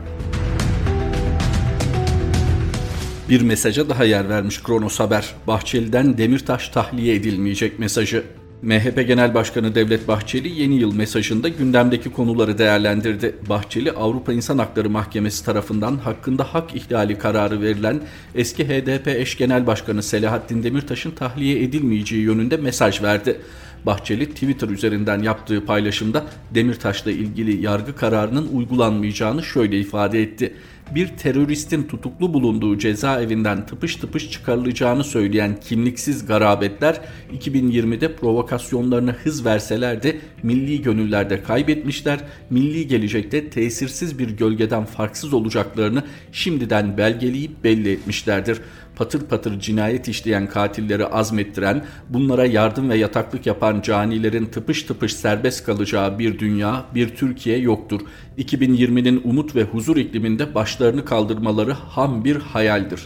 Bir 3.29 3.41
mesaja 3.41 3.89
daha 3.89 4.05
yer 4.05 4.29
vermiş 4.29 4.63
Kronos 4.63 5.01
Haber. 5.01 5.35
Bahçeli'den 5.47 6.19
Demirtaş 6.19 6.69
tahliye 6.69 7.15
edilmeyecek 7.15 7.79
mesajı. 7.79 8.25
MHP 8.65 9.07
Genel 9.07 9.35
Başkanı 9.35 9.75
Devlet 9.75 10.09
Bahçeli 10.09 10.61
yeni 10.61 10.75
yıl 10.75 10.95
mesajında 10.95 11.49
gündemdeki 11.49 12.13
konuları 12.13 12.59
değerlendirdi. 12.59 13.37
Bahçeli 13.49 13.93
Avrupa 13.93 14.33
İnsan 14.33 14.59
Hakları 14.59 14.91
Mahkemesi 14.91 15.45
tarafından 15.45 15.97
hakkında 15.97 16.55
hak 16.55 16.77
ihlali 16.77 17.19
kararı 17.19 17.63
verilen 17.63 18.01
eski 18.35 18.69
HDP 18.69 19.09
eş 19.09 19.37
genel 19.37 19.67
başkanı 19.67 20.03
Selahattin 20.03 20.63
Demirtaş'ın 20.63 21.11
tahliye 21.11 21.63
edilmeyeceği 21.63 22.23
yönünde 22.23 22.57
mesaj 22.57 23.03
verdi. 23.03 23.41
Bahçeli 23.87 24.29
Twitter 24.29 24.69
üzerinden 24.69 25.23
yaptığı 25.23 25.65
paylaşımda 25.65 26.25
Demirtaş'la 26.55 27.11
ilgili 27.11 27.63
yargı 27.65 27.97
kararının 27.97 28.49
uygulanmayacağını 28.53 29.43
şöyle 29.43 29.81
ifade 29.81 30.23
etti 30.23 30.55
bir 30.95 31.09
teröristin 31.09 31.83
tutuklu 31.83 32.35
bulunduğu 32.35 32.79
cezaevinden 32.79 33.67
tıpış 33.67 33.97
tıpış 33.97 34.31
çıkarılacağını 34.31 35.05
söyleyen 35.05 35.61
kimliksiz 35.61 36.27
garabetler 36.27 37.01
2020'de 37.33 38.17
provokasyonlarına 38.17 39.13
hız 39.13 39.45
verseler 39.45 40.03
de 40.03 40.21
milli 40.43 40.83
gönüllerde 40.83 41.43
kaybetmişler, 41.43 42.21
milli 42.51 42.87
gelecekte 42.87 43.51
tesirsiz 43.51 44.19
bir 44.19 44.31
gölgeden 44.31 44.85
farksız 44.85 45.35
olacaklarını 45.35 46.03
şimdiden 46.33 46.99
belgeleyip 46.99 47.65
belli 47.65 47.93
etmişlerdir 47.93 48.61
patır 48.97 49.21
patır 49.21 49.61
cinayet 49.61 50.09
işleyen 50.09 50.47
katilleri 50.47 51.07
azmettiren, 51.07 51.85
bunlara 52.09 52.47
yardım 52.47 52.91
ve 52.91 52.97
yataklık 52.97 53.47
yapan 53.47 53.81
canilerin 53.81 54.47
tıpış 54.47 54.83
tıpış 54.83 55.15
serbest 55.17 55.67
kalacağı 55.67 56.19
bir 56.19 56.39
dünya, 56.39 56.85
bir 56.95 57.17
Türkiye 57.17 57.59
yoktur. 57.59 58.01
2020'nin 58.39 59.21
umut 59.25 59.57
ve 59.57 59.63
huzur 59.63 59.97
ikliminde 59.97 60.55
başlarını 60.55 61.05
kaldırmaları 61.05 61.73
ham 61.73 62.25
bir 62.25 62.37
hayaldir. 62.37 63.05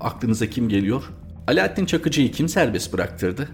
Aklınıza 0.00 0.46
kim 0.46 0.68
geliyor? 0.68 1.04
Alaaddin 1.48 1.86
Çakıcı'yı 1.86 2.32
kim 2.32 2.48
serbest 2.48 2.92
bıraktırdı? 2.92 3.48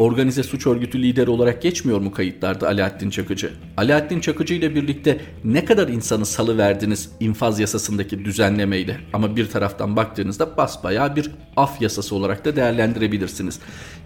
Organize 0.00 0.42
suç 0.42 0.66
örgütü 0.66 1.02
lideri 1.02 1.30
olarak 1.30 1.62
geçmiyor 1.62 2.00
mu 2.00 2.12
kayıtlarda 2.12 2.68
Alaaddin 2.68 3.10
Çakıcı? 3.10 3.52
Alaaddin 3.76 4.20
Çakıcı 4.20 4.54
ile 4.54 4.74
birlikte 4.74 5.20
ne 5.44 5.64
kadar 5.64 5.88
insanı 5.88 6.26
salı 6.26 6.58
verdiniz 6.58 7.10
infaz 7.20 7.60
yasasındaki 7.60 8.24
düzenlemeyle 8.24 9.00
ama 9.12 9.36
bir 9.36 9.50
taraftan 9.50 9.96
baktığınızda 9.96 10.56
basbayağı 10.56 11.16
bir 11.16 11.30
af 11.56 11.82
yasası 11.82 12.14
olarak 12.14 12.44
da 12.44 12.56
değerlendirebilirsiniz. 12.56 13.58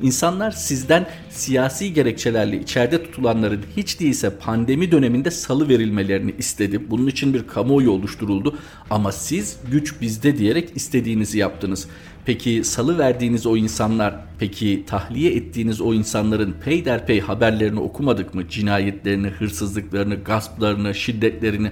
İnsanlar 0.02 0.50
sizden 0.50 1.06
siyasi 1.30 1.92
gerekçelerle 1.92 2.60
içeride 2.60 3.02
tutulanların 3.02 3.62
hiç 3.76 4.00
değilse 4.00 4.38
pandemi 4.38 4.92
döneminde 4.92 5.30
salı 5.30 5.68
verilmelerini 5.68 6.34
istedi. 6.38 6.90
Bunun 6.90 7.06
için 7.06 7.34
bir 7.34 7.46
kamuoyu 7.46 7.90
oluşturuldu 7.90 8.58
ama 8.90 9.12
siz 9.12 9.56
güç 9.70 10.00
bizde 10.00 10.38
diyerek 10.38 10.70
istediğinizi 10.74 11.38
yaptınız. 11.38 11.88
Peki 12.26 12.64
salı 12.64 12.98
verdiğiniz 12.98 13.46
o 13.46 13.56
insanlar, 13.56 14.14
peki 14.38 14.84
tahliye 14.86 15.34
ettiğiniz 15.34 15.80
o 15.80 15.94
insanların 15.94 16.54
peyderpey 16.64 17.20
haberlerini 17.20 17.80
okumadık 17.80 18.34
mı? 18.34 18.48
Cinayetlerini, 18.48 19.28
hırsızlıklarını, 19.28 20.14
gasplarını, 20.14 20.94
şiddetlerini. 20.94 21.70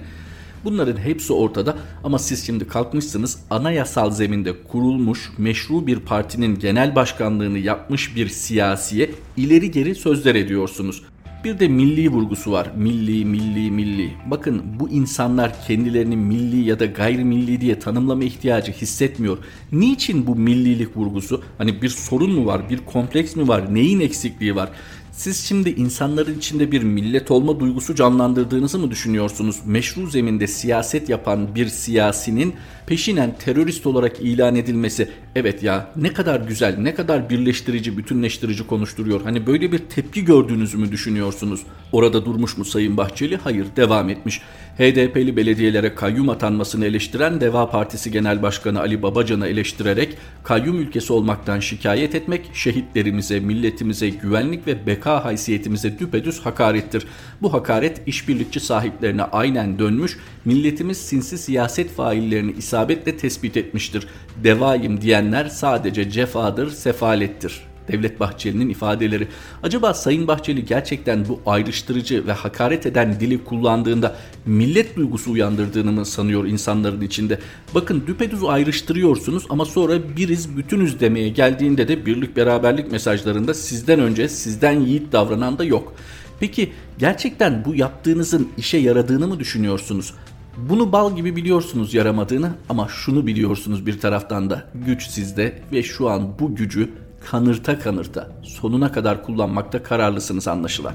Bunların 0.63 0.97
hepsi 0.97 1.33
ortada 1.33 1.77
ama 2.03 2.19
siz 2.19 2.45
şimdi 2.45 2.67
kalkmışsınız 2.67 3.39
anayasal 3.49 4.11
zeminde 4.11 4.63
kurulmuş 4.63 5.31
meşru 5.37 5.87
bir 5.87 5.99
partinin 5.99 6.59
genel 6.59 6.95
başkanlığını 6.95 7.59
yapmış 7.59 8.15
bir 8.15 8.27
siyasiye 8.29 9.11
ileri 9.37 9.71
geri 9.71 9.95
sözler 9.95 10.35
ediyorsunuz. 10.35 11.03
Bir 11.43 11.59
de 11.59 11.67
milli 11.67 12.09
vurgusu 12.09 12.51
var. 12.51 12.71
Milli, 12.75 13.25
milli, 13.25 13.71
milli. 13.71 14.13
Bakın 14.25 14.63
bu 14.79 14.89
insanlar 14.89 15.65
kendilerini 15.67 16.17
milli 16.17 16.69
ya 16.69 16.79
da 16.79 16.85
gayrimilli 16.85 17.61
diye 17.61 17.79
tanımlama 17.79 18.23
ihtiyacı 18.23 18.71
hissetmiyor. 18.71 19.37
Niçin 19.71 20.27
bu 20.27 20.35
millilik 20.35 20.97
vurgusu? 20.97 21.43
Hani 21.57 21.81
bir 21.81 21.89
sorun 21.89 22.31
mu 22.31 22.45
var? 22.45 22.69
Bir 22.69 22.77
kompleks 22.77 23.35
mi 23.35 23.47
var? 23.47 23.75
Neyin 23.75 23.99
eksikliği 23.99 24.55
var? 24.55 24.69
Siz 25.15 25.45
şimdi 25.45 25.69
insanların 25.69 26.37
içinde 26.37 26.71
bir 26.71 26.83
millet 26.83 27.31
olma 27.31 27.59
duygusu 27.59 27.95
canlandırdığınızı 27.95 28.79
mı 28.79 28.91
düşünüyorsunuz? 28.91 29.59
Meşru 29.65 30.07
zeminde 30.07 30.47
siyaset 30.47 31.09
yapan 31.09 31.55
bir 31.55 31.67
siyasinin 31.67 32.55
peşinen 32.87 33.35
terörist 33.37 33.87
olarak 33.87 34.19
ilan 34.19 34.55
edilmesi 34.55 35.09
evet 35.35 35.63
ya 35.63 35.91
ne 35.95 36.13
kadar 36.13 36.39
güzel, 36.39 36.77
ne 36.77 36.95
kadar 36.95 37.29
birleştirici, 37.29 37.97
bütünleştirici 37.97 38.67
konuşturuyor. 38.67 39.21
Hani 39.21 39.47
böyle 39.47 39.71
bir 39.71 39.79
tepki 39.79 40.25
gördüğünüzü 40.25 40.77
mü 40.77 40.91
düşünüyorsunuz? 40.91 41.61
Orada 41.91 42.25
durmuş 42.25 42.57
mu 42.57 42.65
Sayın 42.65 42.97
Bahçeli? 42.97 43.37
Hayır, 43.37 43.67
devam 43.75 44.09
etmiş. 44.09 44.41
HDP'li 44.77 45.35
belediyelere 45.35 45.95
kayyum 45.95 46.29
atanmasını 46.29 46.85
eleştiren 46.85 47.41
Deva 47.41 47.69
Partisi 47.69 48.11
Genel 48.11 48.41
Başkanı 48.41 48.79
Ali 48.79 49.01
Babacan'ı 49.01 49.47
eleştirerek 49.47 50.17
kayyum 50.43 50.79
ülkesi 50.79 51.13
olmaktan 51.13 51.59
şikayet 51.59 52.15
etmek 52.15 52.49
şehitlerimize, 52.53 53.39
milletimize, 53.39 54.09
güvenlik 54.09 54.67
ve 54.67 54.87
beka 54.87 55.25
haysiyetimize 55.25 55.99
düpedüz 55.99 56.39
hakarettir. 56.39 57.07
Bu 57.41 57.53
hakaret 57.53 58.01
işbirlikçi 58.07 58.59
sahiplerine 58.59 59.23
aynen 59.23 59.79
dönmüş, 59.79 60.17
milletimiz 60.45 60.97
sinsi 60.97 61.37
siyaset 61.37 61.91
faillerini 61.91 62.51
isabetle 62.51 63.17
tespit 63.17 63.57
etmiştir. 63.57 64.07
Devayim 64.43 65.01
diyenler 65.01 65.45
sadece 65.45 66.09
cefadır, 66.09 66.69
sefalettir.'' 66.69 67.72
Devlet 67.87 68.19
Bahçeli'nin 68.19 68.69
ifadeleri. 68.69 69.27
Acaba 69.63 69.93
Sayın 69.93 70.27
Bahçeli 70.27 70.65
gerçekten 70.65 71.27
bu 71.27 71.41
ayrıştırıcı 71.45 72.27
ve 72.27 72.31
hakaret 72.31 72.85
eden 72.85 73.19
dili 73.19 73.43
kullandığında 73.43 74.15
millet 74.45 74.95
duygusu 74.95 75.31
uyandırdığını 75.31 75.91
mı 75.91 76.05
sanıyor 76.05 76.45
insanların 76.45 77.01
içinde? 77.01 77.39
Bakın 77.75 78.03
düpedüz 78.07 78.43
ayrıştırıyorsunuz 78.43 79.43
ama 79.49 79.65
sonra 79.65 80.17
biriz 80.17 80.57
bütünüz 80.57 80.99
demeye 80.99 81.29
geldiğinde 81.29 81.87
de 81.87 82.05
birlik 82.05 82.37
beraberlik 82.37 82.91
mesajlarında 82.91 83.53
sizden 83.53 83.99
önce 83.99 84.29
sizden 84.29 84.79
yiğit 84.79 85.11
davranan 85.11 85.57
da 85.57 85.63
yok. 85.63 85.93
Peki 86.39 86.71
gerçekten 86.97 87.65
bu 87.65 87.75
yaptığınızın 87.75 88.49
işe 88.57 88.77
yaradığını 88.77 89.27
mı 89.27 89.39
düşünüyorsunuz? 89.39 90.13
Bunu 90.57 90.91
bal 90.91 91.15
gibi 91.15 91.35
biliyorsunuz 91.35 91.93
yaramadığını 91.93 92.51
ama 92.69 92.87
şunu 92.87 93.27
biliyorsunuz 93.27 93.85
bir 93.85 93.99
taraftan 93.99 94.49
da 94.49 94.65
güç 94.85 95.07
sizde 95.07 95.61
ve 95.71 95.83
şu 95.83 96.09
an 96.09 96.39
bu 96.39 96.55
gücü 96.55 96.89
kanırta 97.31 97.79
kanırta 97.79 98.29
sonuna 98.43 98.91
kadar 98.91 99.23
kullanmakta 99.23 99.83
kararlısınız 99.83 100.47
anlaşılan. 100.47 100.93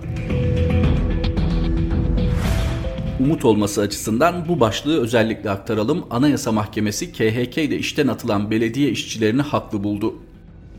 Umut 3.20 3.44
olması 3.44 3.80
açısından 3.80 4.48
bu 4.48 4.60
başlığı 4.60 5.00
özellikle 5.02 5.50
aktaralım. 5.50 6.04
Anayasa 6.10 6.52
Mahkemesi 6.52 7.12
KHK 7.12 7.58
ile 7.58 7.78
işten 7.78 8.08
atılan 8.08 8.50
belediye 8.50 8.90
işçilerini 8.90 9.42
haklı 9.42 9.84
buldu. 9.84 10.14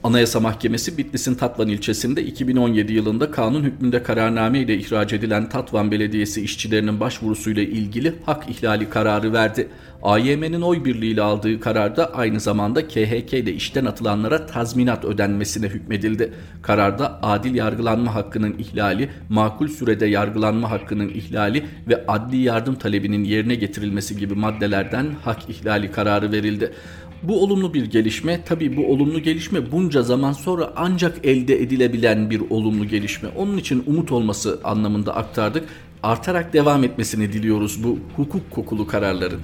Anayasa 0.03 0.39
Mahkemesi 0.39 0.97
Bitlis'in 0.97 1.35
Tatvan 1.35 1.67
ilçesinde 1.67 2.23
2017 2.23 2.93
yılında 2.93 3.31
kanun 3.31 3.63
hükmünde 3.63 4.03
kararname 4.03 4.59
ile 4.59 4.77
ihraç 4.77 5.13
edilen 5.13 5.49
Tatvan 5.49 5.91
Belediyesi 5.91 6.41
işçilerinin 6.41 6.99
başvurusuyla 6.99 7.63
ilgili 7.63 8.13
hak 8.25 8.49
ihlali 8.49 8.89
kararı 8.89 9.33
verdi. 9.33 9.67
AYM'nin 10.03 10.61
oy 10.61 10.85
birliğiyle 10.85 11.21
aldığı 11.21 11.59
kararda 11.59 12.13
aynı 12.13 12.39
zamanda 12.39 12.87
KHK 12.87 13.33
ile 13.33 13.53
işten 13.53 13.85
atılanlara 13.85 14.45
tazminat 14.45 15.05
ödenmesine 15.05 15.67
hükmedildi. 15.67 16.33
Kararda 16.61 17.19
adil 17.23 17.55
yargılanma 17.55 18.15
hakkının 18.15 18.55
ihlali, 18.57 19.09
makul 19.29 19.67
sürede 19.67 20.05
yargılanma 20.05 20.71
hakkının 20.71 21.09
ihlali 21.09 21.65
ve 21.87 22.05
adli 22.07 22.37
yardım 22.37 22.75
talebinin 22.75 23.23
yerine 23.23 23.55
getirilmesi 23.55 24.17
gibi 24.17 24.35
maddelerden 24.35 25.07
hak 25.23 25.49
ihlali 25.49 25.91
kararı 25.91 26.31
verildi. 26.31 26.73
Bu 27.23 27.43
olumlu 27.43 27.73
bir 27.73 27.85
gelişme. 27.85 28.43
Tabi 28.45 28.77
bu 28.77 28.91
olumlu 28.91 29.19
gelişme 29.19 29.71
bunca 29.71 30.01
zaman 30.01 30.31
sonra 30.31 30.73
ancak 30.75 31.25
elde 31.25 31.61
edilebilen 31.61 32.29
bir 32.29 32.41
olumlu 32.49 32.85
gelişme. 32.85 33.29
Onun 33.37 33.57
için 33.57 33.83
umut 33.87 34.11
olması 34.11 34.59
anlamında 34.63 35.15
aktardık. 35.15 35.69
Artarak 36.03 36.53
devam 36.53 36.83
etmesini 36.83 37.33
diliyoruz 37.33 37.83
bu 37.83 37.99
hukuk 38.15 38.51
kokulu 38.51 38.87
kararların 38.87 39.39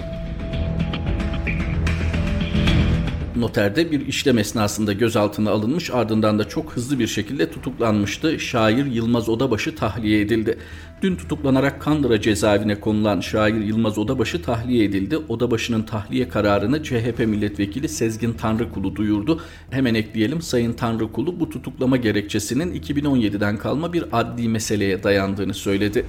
noterde 3.35 3.91
bir 3.91 4.07
işlem 4.07 4.37
esnasında 4.37 4.93
gözaltına 4.93 5.51
alınmış 5.51 5.91
ardından 5.91 6.39
da 6.39 6.47
çok 6.47 6.71
hızlı 6.71 6.99
bir 6.99 7.07
şekilde 7.07 7.51
tutuklanmıştı. 7.51 8.39
Şair 8.39 8.85
Yılmaz 8.85 9.29
Odabaşı 9.29 9.75
tahliye 9.75 10.21
edildi. 10.21 10.57
Dün 11.01 11.15
tutuklanarak 11.15 11.81
Kandıra 11.81 12.21
cezaevine 12.21 12.79
konulan 12.79 13.19
şair 13.19 13.53
Yılmaz 13.53 13.97
Odabaşı 13.97 14.41
tahliye 14.41 14.85
edildi. 14.85 15.17
Odabaşı'nın 15.17 15.83
tahliye 15.83 16.29
kararını 16.29 16.83
CHP 16.83 17.19
milletvekili 17.19 17.89
Sezgin 17.89 18.33
Tanrıkulu 18.33 18.95
duyurdu. 18.95 19.41
Hemen 19.69 19.95
ekleyelim 19.95 20.41
Sayın 20.41 20.73
Tanrıkulu 20.73 21.39
bu 21.39 21.49
tutuklama 21.49 21.97
gerekçesinin 21.97 22.81
2017'den 22.81 23.57
kalma 23.57 23.93
bir 23.93 24.05
adli 24.11 24.49
meseleye 24.49 25.03
dayandığını 25.03 25.53
söyledi. 25.53 26.05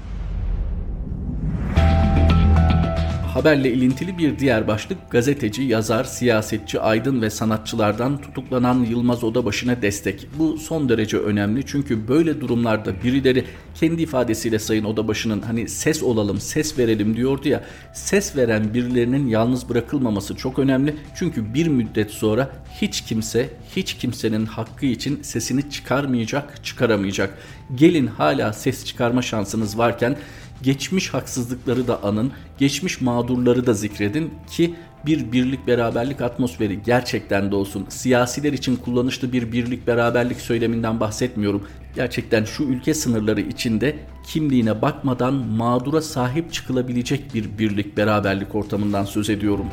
Haberle 3.36 3.72
ilintili 3.72 4.18
bir 4.18 4.38
diğer 4.38 4.68
başlık 4.68 5.10
gazeteci, 5.10 5.62
yazar, 5.62 6.04
siyasetçi, 6.04 6.80
aydın 6.80 7.22
ve 7.22 7.30
sanatçılardan 7.30 8.20
tutuklanan 8.20 8.84
Yılmaz 8.84 9.24
Odabaşı'na 9.24 9.82
destek. 9.82 10.28
Bu 10.38 10.58
son 10.58 10.88
derece 10.88 11.16
önemli 11.18 11.66
çünkü 11.66 12.08
böyle 12.08 12.40
durumlarda 12.40 13.02
birileri 13.02 13.44
kendi 13.74 14.02
ifadesiyle 14.02 14.58
Sayın 14.58 14.84
Odabaşı'nın 14.84 15.42
hani 15.42 15.68
ses 15.68 16.02
olalım, 16.02 16.40
ses 16.40 16.78
verelim 16.78 17.16
diyordu 17.16 17.48
ya. 17.48 17.64
Ses 17.94 18.36
veren 18.36 18.74
birilerinin 18.74 19.28
yalnız 19.28 19.68
bırakılmaması 19.68 20.36
çok 20.36 20.58
önemli. 20.58 20.96
Çünkü 21.18 21.54
bir 21.54 21.68
müddet 21.68 22.10
sonra 22.10 22.50
hiç 22.80 23.00
kimse, 23.00 23.50
hiç 23.76 23.94
kimsenin 23.94 24.46
hakkı 24.46 24.86
için 24.86 25.22
sesini 25.22 25.70
çıkarmayacak, 25.70 26.64
çıkaramayacak. 26.64 27.38
Gelin 27.74 28.06
hala 28.06 28.52
ses 28.52 28.84
çıkarma 28.84 29.22
şansınız 29.22 29.78
varken 29.78 30.16
geçmiş 30.62 31.14
haksızlıkları 31.14 31.88
da 31.88 32.02
anın, 32.02 32.32
geçmiş 32.58 33.00
mağdurları 33.00 33.66
da 33.66 33.74
zikredin 33.74 34.34
ki 34.50 34.74
bir 35.06 35.32
birlik 35.32 35.66
beraberlik 35.66 36.20
atmosferi 36.20 36.82
gerçekten 36.82 37.50
de 37.50 37.56
olsun. 37.56 37.86
Siyasiler 37.88 38.52
için 38.52 38.76
kullanışlı 38.76 39.32
bir 39.32 39.52
birlik 39.52 39.86
beraberlik 39.86 40.40
söyleminden 40.40 41.00
bahsetmiyorum. 41.00 41.68
Gerçekten 41.94 42.44
şu 42.44 42.62
ülke 42.62 42.94
sınırları 42.94 43.40
içinde 43.40 43.96
kimliğine 44.26 44.82
bakmadan 44.82 45.34
mağdura 45.34 46.02
sahip 46.02 46.52
çıkılabilecek 46.52 47.34
bir 47.34 47.58
birlik 47.58 47.96
beraberlik 47.96 48.54
ortamından 48.54 49.04
söz 49.04 49.30
ediyorum. 49.30 49.66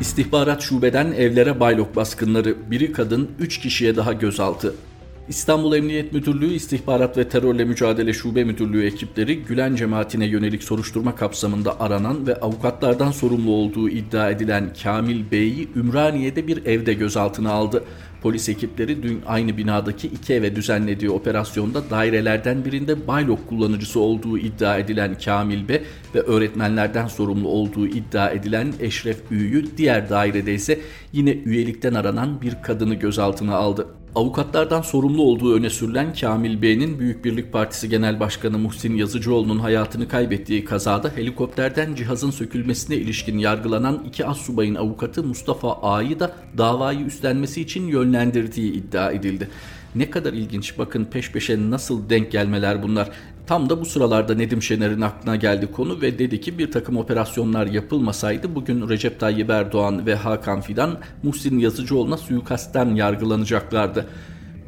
İstihbarat 0.00 0.62
şubeden 0.62 1.12
evlere 1.12 1.60
baylok 1.60 1.96
baskınları, 1.96 2.70
biri 2.70 2.92
kadın, 2.92 3.30
3 3.38 3.58
kişiye 3.58 3.96
daha 3.96 4.12
gözaltı. 4.12 4.74
İstanbul 5.30 5.76
Emniyet 5.76 6.12
Müdürlüğü 6.12 6.52
İstihbarat 6.52 7.16
ve 7.16 7.28
Terörle 7.28 7.64
Mücadele 7.64 8.12
Şube 8.12 8.44
Müdürlüğü 8.44 8.86
ekipleri 8.86 9.42
Gülen 9.42 9.74
cemaatine 9.74 10.26
yönelik 10.26 10.62
soruşturma 10.62 11.14
kapsamında 11.16 11.80
aranan 11.80 12.26
ve 12.26 12.34
avukatlardan 12.34 13.10
sorumlu 13.10 13.50
olduğu 13.50 13.88
iddia 13.88 14.30
edilen 14.30 14.72
Kamil 14.82 15.30
Bey'i 15.30 15.68
Ümraniye'de 15.76 16.46
bir 16.46 16.66
evde 16.66 16.94
gözaltına 16.94 17.50
aldı. 17.50 17.84
Polis 18.22 18.48
ekipleri 18.48 19.02
dün 19.02 19.22
aynı 19.26 19.56
binadaki 19.56 20.08
iki 20.08 20.34
eve 20.34 20.56
düzenlediği 20.56 21.10
operasyonda 21.10 21.90
dairelerden 21.90 22.64
birinde 22.64 23.06
Baylok 23.06 23.48
kullanıcısı 23.48 24.00
olduğu 24.00 24.38
iddia 24.38 24.78
edilen 24.78 25.18
Kamil 25.24 25.68
Bey 25.68 25.82
ve 26.14 26.20
öğretmenlerden 26.20 27.06
sorumlu 27.06 27.48
olduğu 27.48 27.86
iddia 27.86 28.30
edilen 28.30 28.72
Eşref 28.80 29.18
Üyü, 29.30 29.76
diğer 29.76 30.10
dairede 30.10 30.54
ise 30.54 30.80
yine 31.12 31.30
üyelikten 31.30 31.94
aranan 31.94 32.42
bir 32.42 32.62
kadını 32.62 32.94
gözaltına 32.94 33.56
aldı. 33.56 33.86
Avukatlardan 34.14 34.82
sorumlu 34.82 35.22
olduğu 35.22 35.54
öne 35.54 35.70
sürülen 35.70 36.14
Kamil 36.14 36.62
Bey'in 36.62 36.98
Büyük 36.98 37.24
Birlik 37.24 37.52
Partisi 37.52 37.88
Genel 37.88 38.20
Başkanı 38.20 38.58
Muhsin 38.58 38.94
Yazıcıoğlu'nun 38.94 39.58
hayatını 39.58 40.08
kaybettiği 40.08 40.64
kazada 40.64 41.12
helikopterden 41.16 41.94
cihazın 41.94 42.30
sökülmesine 42.30 42.96
ilişkin 42.96 43.38
yargılanan 43.38 44.04
iki 44.08 44.26
assubayın 44.26 44.74
avukatı 44.74 45.24
Mustafa 45.24 45.72
A'yı 45.72 46.20
da 46.20 46.32
davayı 46.58 47.00
üstlenmesi 47.00 47.60
için 47.60 47.86
yönlendirdiği 47.86 48.72
iddia 48.72 49.10
edildi. 49.12 49.48
Ne 49.94 50.10
kadar 50.10 50.32
ilginç 50.32 50.78
bakın 50.78 51.04
peş 51.04 51.32
peşe 51.32 51.70
nasıl 51.70 52.10
denk 52.10 52.32
gelmeler 52.32 52.82
bunlar. 52.82 53.10
Tam 53.50 53.70
da 53.70 53.80
bu 53.80 53.84
sıralarda 53.84 54.34
Nedim 54.34 54.62
Şener'in 54.62 55.00
aklına 55.00 55.36
geldi 55.36 55.72
konu 55.72 56.00
ve 56.00 56.18
dedi 56.18 56.40
ki 56.40 56.58
bir 56.58 56.70
takım 56.70 56.96
operasyonlar 56.96 57.66
yapılmasaydı 57.66 58.54
bugün 58.54 58.88
Recep 58.88 59.20
Tayyip 59.20 59.50
Erdoğan 59.50 60.06
ve 60.06 60.14
Hakan 60.14 60.60
Fidan 60.60 60.98
Muhsin 61.22 61.58
Yazıcıoğlu'na 61.58 62.16
suikastten 62.16 62.94
yargılanacaklardı. 62.94 64.06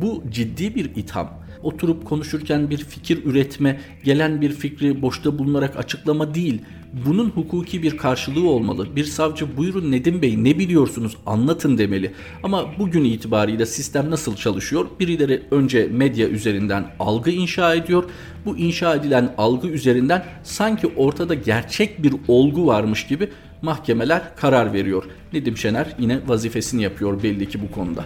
Bu 0.00 0.22
ciddi 0.30 0.74
bir 0.74 0.84
itham 0.96 1.30
oturup 1.62 2.04
konuşurken 2.04 2.70
bir 2.70 2.78
fikir 2.78 3.24
üretme, 3.24 3.80
gelen 4.04 4.40
bir 4.40 4.50
fikri 4.50 5.02
boşta 5.02 5.38
bulunarak 5.38 5.76
açıklama 5.76 6.34
değil. 6.34 6.62
Bunun 6.92 7.30
hukuki 7.30 7.82
bir 7.82 7.96
karşılığı 7.96 8.48
olmalı. 8.48 8.96
Bir 8.96 9.04
savcı 9.04 9.56
buyurun 9.56 9.92
Nedim 9.92 10.22
Bey 10.22 10.44
ne 10.44 10.58
biliyorsunuz 10.58 11.16
anlatın 11.26 11.78
demeli. 11.78 12.12
Ama 12.42 12.66
bugün 12.78 13.04
itibariyle 13.04 13.66
sistem 13.66 14.10
nasıl 14.10 14.36
çalışıyor? 14.36 14.86
Birileri 15.00 15.42
önce 15.50 15.88
medya 15.92 16.28
üzerinden 16.28 16.86
algı 17.00 17.30
inşa 17.30 17.74
ediyor. 17.74 18.04
Bu 18.46 18.58
inşa 18.58 18.94
edilen 18.94 19.34
algı 19.38 19.68
üzerinden 19.68 20.24
sanki 20.42 20.86
ortada 20.96 21.34
gerçek 21.34 22.02
bir 22.02 22.14
olgu 22.28 22.66
varmış 22.66 23.06
gibi 23.06 23.28
mahkemeler 23.62 24.36
karar 24.36 24.72
veriyor. 24.72 25.04
Nedim 25.32 25.56
Şener 25.56 25.86
yine 25.98 26.20
vazifesini 26.26 26.82
yapıyor 26.82 27.22
belli 27.22 27.48
ki 27.48 27.58
bu 27.62 27.74
konuda. 27.74 28.04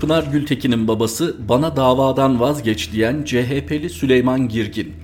Pınar 0.00 0.24
Gültekin'in 0.32 0.88
babası 0.88 1.36
bana 1.48 1.76
davadan 1.76 2.40
vazgeç 2.40 2.92
diyen 2.92 3.22
CHP'li 3.24 3.90
Süleyman 3.90 4.48
Girgin. 4.48 5.03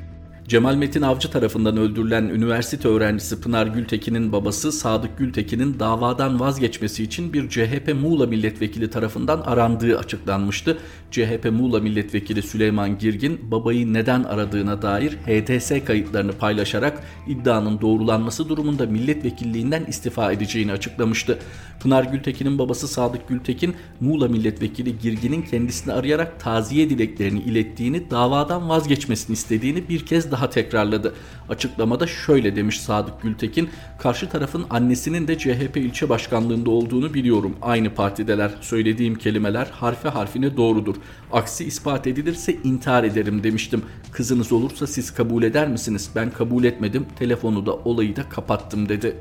Cemal 0.50 0.74
Metin 0.74 1.02
Avcı 1.02 1.30
tarafından 1.30 1.76
öldürülen 1.76 2.24
üniversite 2.24 2.88
öğrencisi 2.88 3.40
Pınar 3.40 3.66
Gültekin'in 3.66 4.32
babası 4.32 4.72
Sadık 4.72 5.18
Gültekin'in 5.18 5.78
davadan 5.78 6.40
vazgeçmesi 6.40 7.02
için 7.04 7.32
bir 7.32 7.48
CHP 7.48 7.94
Muğla 8.02 8.26
milletvekili 8.26 8.90
tarafından 8.90 9.40
arandığı 9.40 9.98
açıklanmıştı. 9.98 10.78
CHP 11.10 11.48
Muğla 11.52 11.80
milletvekili 11.80 12.42
Süleyman 12.42 12.98
Girgin 12.98 13.50
babayı 13.50 13.92
neden 13.92 14.24
aradığına 14.24 14.82
dair 14.82 15.12
HTS 15.12 15.84
kayıtlarını 15.84 16.32
paylaşarak 16.32 17.02
iddianın 17.26 17.80
doğrulanması 17.80 18.48
durumunda 18.48 18.86
milletvekilliğinden 18.86 19.84
istifa 19.84 20.32
edeceğini 20.32 20.72
açıklamıştı. 20.72 21.38
Pınar 21.80 22.04
Gültekin'in 22.04 22.58
babası 22.58 22.88
Sadık 22.88 23.28
Gültekin 23.28 23.74
Muğla 24.00 24.28
milletvekili 24.28 24.98
Girgin'in 24.98 25.42
kendisini 25.42 25.92
arayarak 25.92 26.40
taziye 26.40 26.90
dileklerini 26.90 27.40
ilettiğini, 27.40 28.10
davadan 28.10 28.68
vazgeçmesini 28.68 29.34
istediğini 29.34 29.88
bir 29.88 30.06
kez 30.06 30.30
daha 30.40 30.50
tekrarladı. 30.50 31.14
Açıklamada 31.48 32.06
şöyle 32.06 32.56
demiş 32.56 32.80
Sadık 32.80 33.22
Gültekin, 33.22 33.70
karşı 33.98 34.28
tarafın 34.28 34.64
annesinin 34.70 35.28
de 35.28 35.38
CHP 35.38 35.76
ilçe 35.76 36.08
başkanlığında 36.08 36.70
olduğunu 36.70 37.14
biliyorum. 37.14 37.56
Aynı 37.62 37.94
partideler. 37.94 38.50
Söylediğim 38.60 39.14
kelimeler 39.14 39.66
harfe 39.66 40.08
harfine 40.08 40.56
doğrudur. 40.56 40.96
Aksi 41.32 41.64
ispat 41.64 42.06
edilirse 42.06 42.56
intihar 42.64 43.04
ederim 43.04 43.42
demiştim. 43.42 43.82
Kızınız 44.12 44.52
olursa 44.52 44.86
siz 44.86 45.14
kabul 45.14 45.42
eder 45.42 45.68
misiniz? 45.68 46.10
Ben 46.16 46.30
kabul 46.30 46.64
etmedim. 46.64 47.06
Telefonu 47.18 47.66
da 47.66 47.74
olayı 47.74 48.16
da 48.16 48.28
kapattım 48.28 48.88
dedi. 48.88 49.16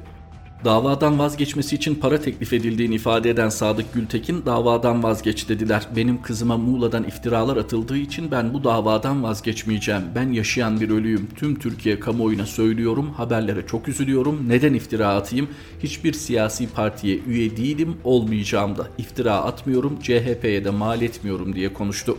Davadan 0.66 1.20
vazgeçmesi 1.20 1.76
için 1.76 1.96
para 1.96 2.22
teklif 2.22 2.54
edildiğini 2.54 2.96
ifade 2.96 3.30
eden 3.30 3.50
Sadık 3.50 3.94
Gültekin 3.94 4.46
davadan 4.46 5.04
vazgeç 5.04 5.50
dediler. 5.50 5.88
Benim 5.96 6.22
kızıma 6.22 6.58
Muğla'dan 6.58 7.04
iftiralar 7.04 7.58
atıldığı 7.58 7.98
için 7.98 8.32
ben 8.32 8.54
bu 8.54 8.64
davadan 8.64 9.24
vazgeçmeyeceğim. 9.24 10.02
Ben 10.16 10.32
yaşayan 10.32 10.82
bir 10.82 10.90
ölüyüm. 10.90 11.28
Tüm 11.36 11.60
Türkiye 11.60 12.00
kamuoyuna 12.00 12.46
söylüyorum. 12.46 13.14
Haberlere 13.18 13.68
çok 13.68 13.88
üzülüyorum. 13.88 14.50
Neden 14.50 14.74
iftira 14.74 15.08
atayım? 15.08 15.48
Hiçbir 15.84 16.14
siyasi 16.14 16.70
partiye 16.70 17.20
üye 17.28 17.58
değilim, 17.58 17.96
olmayacağım 18.04 18.78
da. 18.78 18.88
İftira 18.98 19.36
atmıyorum, 19.36 20.00
CHP'ye 20.04 20.66
de 20.66 20.70
mal 20.70 21.02
etmiyorum 21.02 21.56
diye 21.56 21.74
konuştu. 21.74 22.18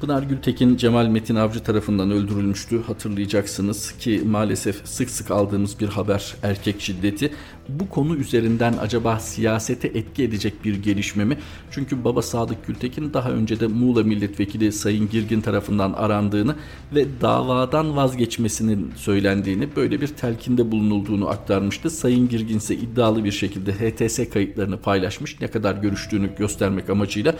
Pınar 0.00 0.22
Gültekin 0.22 0.76
Cemal 0.76 1.06
Metin 1.06 1.34
Avcı 1.34 1.62
tarafından 1.62 2.10
öldürülmüştü 2.10 2.82
hatırlayacaksınız 2.82 3.92
ki 3.92 4.22
maalesef 4.26 4.80
sık 4.84 5.10
sık 5.10 5.30
aldığımız 5.30 5.80
bir 5.80 5.88
haber 5.88 6.34
erkek 6.42 6.80
şiddeti. 6.80 7.32
Bu 7.68 7.88
konu 7.88 8.16
üzerinden 8.16 8.74
acaba 8.80 9.18
siyasete 9.18 9.88
etki 9.88 10.24
edecek 10.24 10.64
bir 10.64 10.74
gelişme 10.82 11.24
mi? 11.24 11.38
Çünkü 11.70 12.04
baba 12.04 12.22
Sadık 12.22 12.66
Gültekin 12.66 13.14
daha 13.14 13.30
önce 13.30 13.60
de 13.60 13.66
Muğla 13.66 14.02
Milletvekili 14.02 14.72
Sayın 14.72 15.10
Girgin 15.10 15.40
tarafından 15.40 15.92
arandığını 15.92 16.56
ve 16.94 17.06
davadan 17.20 17.96
vazgeçmesinin 17.96 18.92
söylendiğini 18.96 19.68
böyle 19.76 20.00
bir 20.00 20.08
telkinde 20.08 20.72
bulunulduğunu 20.72 21.28
aktarmıştı. 21.28 21.90
Sayın 21.90 22.28
Girgin 22.28 22.58
ise 22.58 22.74
iddialı 22.74 23.24
bir 23.24 23.32
şekilde 23.32 23.72
HTS 23.72 24.30
kayıtlarını 24.30 24.78
paylaşmış 24.78 25.40
ne 25.40 25.48
kadar 25.48 25.74
görüştüğünü 25.74 26.30
göstermek 26.38 26.90
amacıyla 26.90 27.34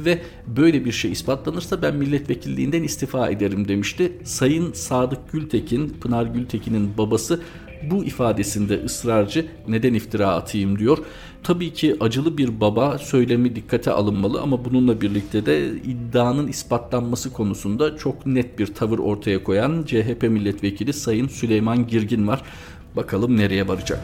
ve 0.00 0.22
böyle 0.46 0.84
bir 0.84 0.92
şey 0.92 1.12
ispatlanırsa 1.12 1.82
ben 1.82 2.01
milletvekilliğinden 2.02 2.82
istifa 2.82 3.30
ederim 3.30 3.68
demişti. 3.68 4.12
Sayın 4.24 4.72
Sadık 4.72 5.32
Gültekin, 5.32 5.88
Pınar 5.88 6.26
Gültekin'in 6.26 6.90
babası 6.98 7.40
bu 7.90 8.04
ifadesinde 8.04 8.84
ısrarcı 8.84 9.46
neden 9.68 9.94
iftira 9.94 10.28
atayım 10.28 10.78
diyor. 10.78 10.98
Tabii 11.42 11.72
ki 11.72 11.96
acılı 12.00 12.38
bir 12.38 12.60
baba 12.60 12.98
söylemi 12.98 13.56
dikkate 13.56 13.90
alınmalı 13.90 14.40
ama 14.40 14.64
bununla 14.64 15.00
birlikte 15.00 15.46
de 15.46 15.68
iddianın 15.68 16.48
ispatlanması 16.48 17.32
konusunda 17.32 17.96
çok 17.96 18.26
net 18.26 18.58
bir 18.58 18.66
tavır 18.66 18.98
ortaya 18.98 19.44
koyan 19.44 19.84
CHP 19.86 20.22
milletvekili 20.22 20.92
Sayın 20.92 21.28
Süleyman 21.28 21.86
Girgin 21.86 22.26
var. 22.26 22.42
Bakalım 22.96 23.36
nereye 23.36 23.68
varacak. 23.68 24.00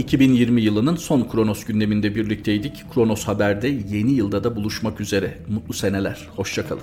2020 0.00 0.62
yılının 0.62 0.96
son 0.96 1.28
Kronos 1.28 1.64
gündeminde 1.64 2.14
birlikteydik. 2.14 2.84
Kronos 2.94 3.24
Haber'de 3.24 3.68
yeni 3.68 4.12
yılda 4.12 4.44
da 4.44 4.56
buluşmak 4.56 5.00
üzere. 5.00 5.38
Mutlu 5.48 5.74
seneler. 5.74 6.28
Hoşçakalın. 6.36 6.82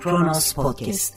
Kronos 0.00 0.52
Podcast 0.52 1.14